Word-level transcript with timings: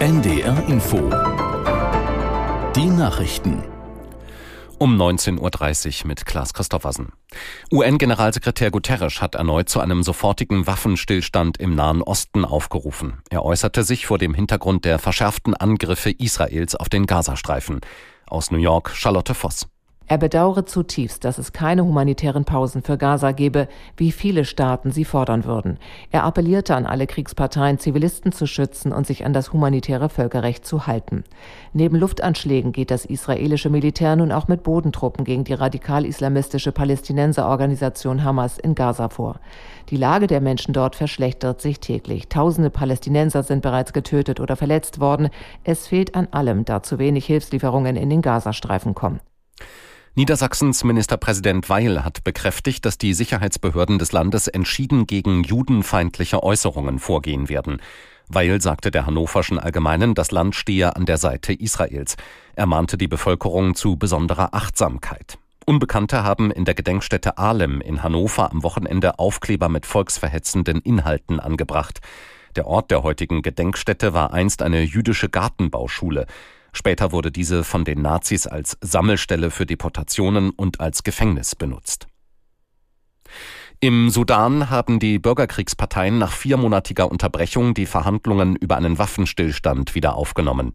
NDR 0.00 0.64
Info. 0.66 0.98
Die 2.74 2.86
Nachrichten. 2.86 3.62
Um 4.78 5.00
19.30 5.00 6.02
Uhr 6.02 6.08
mit 6.08 6.26
Klaas 6.26 6.52
Christoffersen. 6.52 7.12
UN-Generalsekretär 7.70 8.72
Guterres 8.72 9.22
hat 9.22 9.36
erneut 9.36 9.68
zu 9.68 9.78
einem 9.78 10.02
sofortigen 10.02 10.66
Waffenstillstand 10.66 11.58
im 11.58 11.76
Nahen 11.76 12.02
Osten 12.02 12.44
aufgerufen. 12.44 13.22
Er 13.30 13.44
äußerte 13.44 13.84
sich 13.84 14.06
vor 14.06 14.18
dem 14.18 14.34
Hintergrund 14.34 14.84
der 14.84 14.98
verschärften 14.98 15.54
Angriffe 15.54 16.10
Israels 16.10 16.74
auf 16.74 16.88
den 16.88 17.06
Gazastreifen. 17.06 17.80
Aus 18.26 18.50
New 18.50 18.58
York 18.58 18.90
Charlotte 18.96 19.34
Voss. 19.34 19.68
Er 20.12 20.18
bedauere 20.18 20.66
zutiefst, 20.66 21.24
dass 21.24 21.38
es 21.38 21.54
keine 21.54 21.86
humanitären 21.86 22.44
Pausen 22.44 22.82
für 22.82 22.98
Gaza 22.98 23.32
gebe, 23.32 23.66
wie 23.96 24.12
viele 24.12 24.44
Staaten 24.44 24.90
sie 24.90 25.06
fordern 25.06 25.46
würden. 25.46 25.78
Er 26.10 26.24
appellierte 26.24 26.76
an 26.76 26.84
alle 26.84 27.06
Kriegsparteien, 27.06 27.78
Zivilisten 27.78 28.30
zu 28.30 28.46
schützen 28.46 28.92
und 28.92 29.06
sich 29.06 29.24
an 29.24 29.32
das 29.32 29.54
humanitäre 29.54 30.10
Völkerrecht 30.10 30.66
zu 30.66 30.86
halten. 30.86 31.24
Neben 31.72 31.96
Luftanschlägen 31.96 32.72
geht 32.72 32.90
das 32.90 33.06
israelische 33.06 33.70
Militär 33.70 34.14
nun 34.14 34.32
auch 34.32 34.48
mit 34.48 34.64
Bodentruppen 34.64 35.24
gegen 35.24 35.44
die 35.44 35.54
radikal-islamistische 35.54 36.72
Palästinenserorganisation 36.72 38.22
Hamas 38.22 38.58
in 38.58 38.74
Gaza 38.74 39.08
vor. 39.08 39.40
Die 39.88 39.96
Lage 39.96 40.26
der 40.26 40.42
Menschen 40.42 40.74
dort 40.74 40.94
verschlechtert 40.94 41.62
sich 41.62 41.80
täglich. 41.80 42.28
Tausende 42.28 42.68
Palästinenser 42.68 43.44
sind 43.44 43.62
bereits 43.62 43.94
getötet 43.94 44.40
oder 44.40 44.56
verletzt 44.56 45.00
worden. 45.00 45.30
Es 45.64 45.86
fehlt 45.86 46.14
an 46.14 46.28
allem, 46.32 46.66
da 46.66 46.82
zu 46.82 46.98
wenig 46.98 47.24
Hilfslieferungen 47.24 47.96
in 47.96 48.10
den 48.10 48.20
Gazastreifen 48.20 48.94
kommen. 48.94 49.20
Niedersachsens 50.14 50.84
Ministerpräsident 50.84 51.70
Weil 51.70 52.04
hat 52.04 52.22
bekräftigt, 52.22 52.84
dass 52.84 52.98
die 52.98 53.14
Sicherheitsbehörden 53.14 53.98
des 53.98 54.12
Landes 54.12 54.46
entschieden 54.46 55.06
gegen 55.06 55.42
judenfeindliche 55.42 56.42
Äußerungen 56.42 56.98
vorgehen 56.98 57.48
werden. 57.48 57.80
Weil 58.28 58.60
sagte 58.60 58.90
der 58.90 59.06
Hannoverschen 59.06 59.58
Allgemeinen, 59.58 60.14
das 60.14 60.30
Land 60.30 60.54
stehe 60.54 60.96
an 60.96 61.06
der 61.06 61.16
Seite 61.16 61.54
Israels. 61.54 62.16
Er 62.54 62.66
mahnte 62.66 62.98
die 62.98 63.08
Bevölkerung 63.08 63.74
zu 63.74 63.96
besonderer 63.96 64.52
Achtsamkeit. 64.52 65.38
Unbekannte 65.64 66.22
haben 66.22 66.50
in 66.50 66.66
der 66.66 66.74
Gedenkstätte 66.74 67.38
Ahlem 67.38 67.80
in 67.80 68.02
Hannover 68.02 68.50
am 68.50 68.62
Wochenende 68.62 69.18
Aufkleber 69.18 69.70
mit 69.70 69.86
volksverhetzenden 69.86 70.82
Inhalten 70.82 71.40
angebracht. 71.40 72.00
Der 72.54 72.66
Ort 72.66 72.90
der 72.90 73.02
heutigen 73.02 73.40
Gedenkstätte 73.40 74.12
war 74.12 74.34
einst 74.34 74.60
eine 74.60 74.82
jüdische 74.82 75.30
Gartenbauschule. 75.30 76.26
Später 76.72 77.12
wurde 77.12 77.30
diese 77.30 77.64
von 77.64 77.84
den 77.84 78.00
Nazis 78.02 78.46
als 78.46 78.78
Sammelstelle 78.80 79.50
für 79.50 79.66
Deportationen 79.66 80.50
und 80.50 80.80
als 80.80 81.02
Gefängnis 81.02 81.54
benutzt. 81.54 82.06
Im 83.80 84.10
Sudan 84.10 84.70
haben 84.70 85.00
die 85.00 85.18
Bürgerkriegsparteien 85.18 86.16
nach 86.16 86.32
viermonatiger 86.32 87.10
Unterbrechung 87.10 87.74
die 87.74 87.86
Verhandlungen 87.86 88.56
über 88.56 88.76
einen 88.76 88.96
Waffenstillstand 88.96 89.94
wieder 89.94 90.14
aufgenommen. 90.14 90.72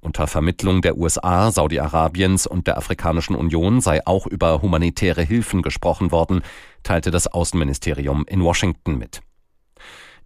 Unter 0.00 0.26
Vermittlung 0.26 0.82
der 0.82 0.98
USA, 0.98 1.50
Saudi-Arabiens 1.50 2.46
und 2.46 2.66
der 2.66 2.76
Afrikanischen 2.76 3.34
Union 3.34 3.80
sei 3.80 4.06
auch 4.06 4.26
über 4.26 4.60
humanitäre 4.60 5.22
Hilfen 5.22 5.62
gesprochen 5.62 6.12
worden, 6.12 6.42
teilte 6.82 7.10
das 7.10 7.26
Außenministerium 7.26 8.26
in 8.28 8.42
Washington 8.42 8.98
mit. 8.98 9.22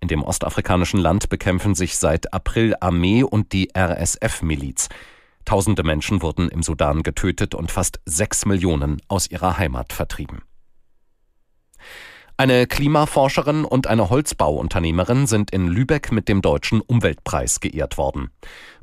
In 0.00 0.08
dem 0.08 0.22
ostafrikanischen 0.22 1.00
Land 1.00 1.28
bekämpfen 1.28 1.74
sich 1.74 1.96
seit 1.98 2.32
April 2.32 2.74
Armee 2.80 3.22
und 3.22 3.52
die 3.52 3.70
RSF-Miliz. 3.76 4.88
Tausende 5.44 5.82
Menschen 5.82 6.22
wurden 6.22 6.48
im 6.48 6.62
Sudan 6.62 7.02
getötet 7.02 7.54
und 7.54 7.70
fast 7.70 8.00
sechs 8.04 8.44
Millionen 8.44 9.00
aus 9.08 9.30
ihrer 9.30 9.58
Heimat 9.58 9.92
vertrieben. 9.92 10.42
Eine 12.40 12.68
Klimaforscherin 12.68 13.64
und 13.64 13.88
eine 13.88 14.10
Holzbauunternehmerin 14.10 15.26
sind 15.26 15.50
in 15.50 15.66
Lübeck 15.66 16.12
mit 16.12 16.28
dem 16.28 16.40
Deutschen 16.40 16.80
Umweltpreis 16.80 17.58
geehrt 17.58 17.98
worden. 17.98 18.30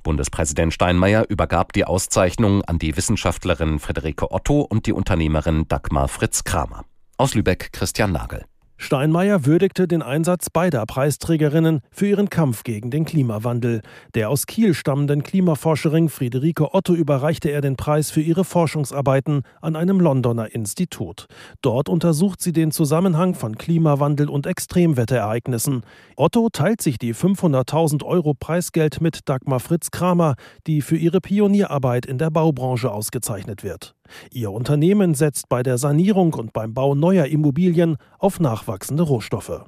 Bundespräsident 0.03 0.73
Steinmeier 0.73 1.25
übergab 1.30 1.71
die 1.71 1.86
Auszeichnung 1.86 2.63
an 2.63 2.80
die 2.80 2.97
Wissenschaftlerin 2.97 3.80
Friederike 3.80 4.30
Otto 4.31 4.59
und 4.59 4.88
die 4.88 4.91
Unternehmerin 4.91 5.70
Dagmar 5.70 6.09
Fritz 6.09 6.43
Kramer. 6.43 6.83
Aus 7.17 7.33
Lübeck 7.33 7.71
Christian 7.71 8.11
Nagel. 8.11 8.43
Steinmeier 8.77 9.45
würdigte 9.45 9.87
den 9.87 10.02
Einsatz 10.02 10.49
beider 10.49 10.86
Preisträgerinnen 10.86 11.80
für 11.91 12.08
ihren 12.08 12.30
Kampf 12.30 12.63
gegen 12.63 12.91
den 12.91 13.05
Klimawandel. 13.05 13.81
Der 14.15 14.30
aus 14.30 14.45
Kiel 14.47 14.73
stammenden 14.73 15.23
Klimaforscherin 15.23 16.09
Friederike 16.09 16.73
Otto 16.73 16.93
überreichte 16.93 17.49
er 17.49 17.61
den 17.61 17.77
Preis 17.77 18.11
für 18.11 18.21
ihre 18.21 18.43
Forschungsarbeiten 18.43 19.43
an 19.61 19.75
einem 19.75 20.02
Londoner 20.02 20.53
Institut. 20.53 21.27
Dort 21.61 21.87
untersucht 21.87 22.41
sie 22.41 22.52
den 22.52 22.71
Zusammenhang 22.71 23.33
von 23.33 23.58
Klimawandel 23.58 24.30
und 24.30 24.45
Extremwetterereignissen. 24.45 25.83
Otto 26.17 26.49
teilt 26.52 26.81
sich 26.81 26.97
die 26.97 27.15
500.000 27.15 28.03
Euro 28.03 28.33
Preisgeld 28.33 28.99
mit 28.99 29.21
Dagmar 29.30 29.61
Fritz 29.61 29.89
Kramer, 29.89 30.35
die 30.67 30.81
für 30.81 30.97
ihre 30.97 31.21
Pionierarbeit 31.21 32.05
in 32.05 32.17
der 32.17 32.30
Baubranche 32.30 32.91
ausgezeichnet 32.91 33.64
wird. 33.64 33.95
Ihr 34.32 34.52
Unternehmen 34.52 35.14
setzt 35.14 35.49
bei 35.49 35.64
der 35.64 35.77
Sanierung 35.77 36.33
und 36.33 36.54
beim 36.54 36.73
Bau 36.73 36.95
neuer 36.95 37.26
Immobilien 37.26 37.98
auf 38.20 38.39
nachwachsende 38.39 39.04
Rohstoffe. 39.04 39.66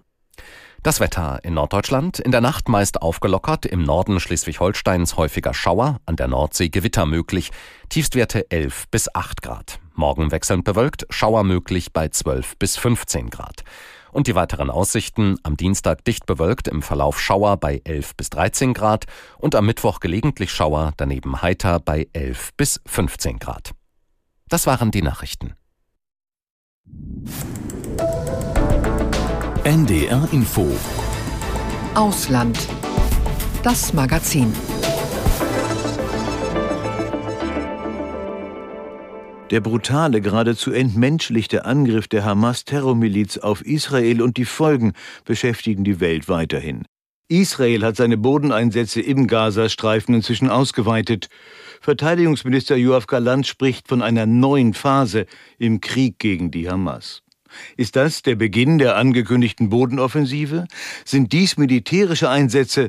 Das 0.83 0.99
Wetter 0.99 1.39
in 1.43 1.55
Norddeutschland 1.55 2.19
in 2.19 2.31
der 2.31 2.41
Nacht 2.41 2.69
meist 2.69 3.01
aufgelockert, 3.01 3.65
im 3.65 3.83
Norden 3.83 4.19
Schleswig-Holsteins 4.19 5.17
häufiger 5.17 5.53
Schauer, 5.53 5.99
an 6.05 6.15
der 6.15 6.27
Nordsee 6.27 6.69
Gewitter 6.69 7.05
möglich, 7.05 7.51
Tiefstwerte 7.89 8.49
11 8.51 8.85
bis 8.89 9.13
8 9.13 9.41
Grad. 9.41 9.79
Morgen 9.95 10.31
wechselnd 10.31 10.63
bewölkt, 10.63 11.05
Schauer 11.09 11.43
möglich 11.43 11.91
bei 11.91 12.09
12 12.09 12.57
bis 12.57 12.77
15 12.77 13.29
Grad. 13.31 13.63
Und 14.11 14.27
die 14.27 14.35
weiteren 14.35 14.69
Aussichten 14.69 15.37
am 15.43 15.57
Dienstag 15.57 16.05
dicht 16.05 16.25
bewölkt, 16.25 16.67
im 16.67 16.81
Verlauf 16.81 17.19
Schauer 17.19 17.57
bei 17.57 17.81
11 17.83 18.15
bis 18.15 18.29
13 18.29 18.73
Grad 18.73 19.05
und 19.39 19.55
am 19.55 19.65
Mittwoch 19.65 19.99
gelegentlich 19.99 20.51
Schauer, 20.51 20.93
daneben 20.97 21.41
heiter 21.41 21.79
bei 21.79 22.07
11 22.13 22.53
bis 22.55 22.79
15 22.85 23.39
Grad. 23.39 23.73
Das 24.49 24.65
waren 24.65 24.91
die 24.91 25.01
Nachrichten. 25.01 25.55
NDR 29.65 30.27
Info 30.31 30.73
Ausland. 31.95 32.57
Das 33.61 33.91
Magazin. 33.91 34.53
Der 39.51 39.59
brutale, 39.59 40.21
geradezu 40.21 40.71
entmenschlichte 40.71 41.65
Angriff 41.65 42.07
der 42.07 42.23
Hamas-Terrormiliz 42.23 43.39
auf 43.39 43.65
Israel 43.65 44.21
und 44.21 44.37
die 44.37 44.45
Folgen 44.45 44.93
beschäftigen 45.25 45.83
die 45.83 45.99
Welt 45.99 46.29
weiterhin. 46.29 46.85
Israel 47.29 47.83
hat 47.83 47.97
seine 47.97 48.15
Bodeneinsätze 48.15 49.01
im 49.01 49.27
Gazastreifen 49.27 50.15
inzwischen 50.15 50.49
ausgeweitet. 50.49 51.27
Verteidigungsminister 51.81 52.77
Joachim 52.77 53.07
Galant 53.07 53.47
spricht 53.47 53.89
von 53.89 54.01
einer 54.01 54.25
neuen 54.25 54.73
Phase 54.73 55.25
im 55.57 55.81
Krieg 55.81 56.19
gegen 56.19 56.51
die 56.51 56.69
Hamas. 56.69 57.23
Ist 57.75 57.97
das 57.97 58.21
der 58.21 58.35
Beginn 58.35 58.77
der 58.77 58.95
angekündigten 58.95 59.69
Bodenoffensive? 59.69 60.67
Sind 61.03 61.33
dies 61.33 61.57
militärische 61.57 62.29
Einsätze, 62.29 62.87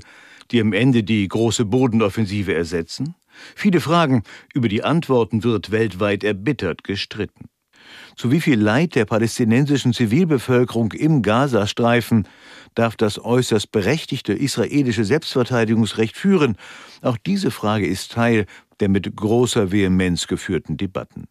die 0.52 0.60
am 0.60 0.72
Ende 0.72 1.02
die 1.02 1.26
große 1.26 1.64
Bodenoffensive 1.64 2.54
ersetzen? 2.54 3.16
Viele 3.56 3.80
Fragen, 3.80 4.22
über 4.54 4.68
die 4.68 4.84
Antworten 4.84 5.42
wird 5.42 5.72
weltweit 5.72 6.22
erbittert 6.22 6.84
gestritten. 6.84 7.48
Zu 8.16 8.30
wie 8.30 8.40
viel 8.40 8.60
Leid 8.60 8.94
der 8.94 9.04
palästinensischen 9.04 9.92
Zivilbevölkerung 9.92 10.92
im 10.92 11.22
Gazastreifen 11.22 12.26
darf 12.78 12.96
das 12.96 13.22
äußerst 13.22 13.72
berechtigte 13.72 14.32
israelische 14.32 15.04
Selbstverteidigungsrecht 15.04 16.16
führen? 16.16 16.56
Auch 17.02 17.16
diese 17.16 17.50
Frage 17.50 17.86
ist 17.86 18.12
Teil 18.12 18.46
der 18.80 18.88
mit 18.88 19.16
großer 19.16 19.72
Vehemenz 19.72 20.28
geführten 20.28 20.76
Debatten. 20.76 21.24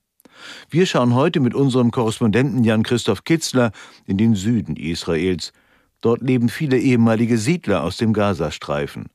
Wir 0.69 0.85
schauen 0.85 1.15
heute 1.15 1.39
mit 1.39 1.55
unserem 1.55 1.91
Korrespondenten 1.91 2.63
Jan-Christoph 2.63 3.23
Kitzler 3.23 3.71
in 4.05 4.17
den 4.17 4.35
Süden 4.35 4.75
Israels. 4.75 5.53
Dort 6.01 6.21
leben 6.21 6.49
viele 6.49 6.77
ehemalige 6.77 7.37
Siedler 7.37 7.83
aus 7.83 7.97
dem 7.97 8.13
Gazastreifen. 8.13 9.05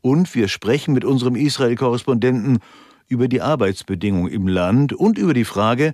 Und 0.00 0.34
wir 0.34 0.48
sprechen 0.48 0.94
mit 0.94 1.04
unserem 1.04 1.36
Israel-Korrespondenten 1.36 2.58
über 3.06 3.28
die 3.28 3.42
Arbeitsbedingungen 3.42 4.32
im 4.32 4.48
Land 4.48 4.92
und 4.92 5.18
über 5.18 5.34
die 5.34 5.44
Frage, 5.44 5.92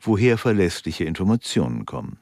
woher 0.00 0.38
verlässliche 0.38 1.04
Informationen 1.04 1.84
kommen. 1.84 2.18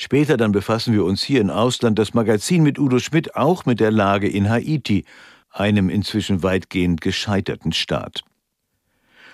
Später 0.00 0.36
dann 0.36 0.52
befassen 0.52 0.94
wir 0.94 1.04
uns 1.04 1.24
hier 1.24 1.40
in 1.40 1.50
Ausland 1.50 1.98
das 1.98 2.14
Magazin 2.14 2.62
mit 2.62 2.78
Udo 2.78 3.00
Schmidt 3.00 3.34
auch 3.34 3.66
mit 3.66 3.80
der 3.80 3.90
Lage 3.90 4.28
in 4.28 4.48
Haiti, 4.48 5.04
einem 5.50 5.90
inzwischen 5.90 6.44
weitgehend 6.44 7.00
gescheiterten 7.00 7.72
Staat. 7.72 8.22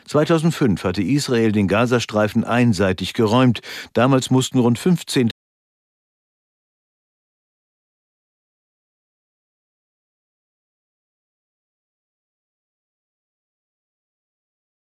2005 0.06 0.82
hatte 0.84 1.02
Israel 1.02 1.52
den 1.52 1.68
Gazastreifen 1.68 2.44
einseitig 2.44 3.12
geräumt. 3.12 3.60
Damals 3.92 4.30
mussten 4.30 4.58
rund 4.58 4.78
15 4.78 5.30